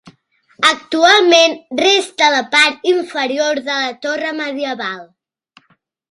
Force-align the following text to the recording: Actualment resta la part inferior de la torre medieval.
Actualment 0.67 1.51
resta 1.81 2.29
la 2.35 2.39
part 2.55 2.89
inferior 2.91 3.61
de 3.67 3.75
la 3.83 3.91
torre 4.07 4.31
medieval. 4.39 5.05